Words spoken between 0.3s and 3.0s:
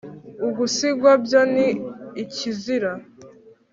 ugusigwa byo ni ikizira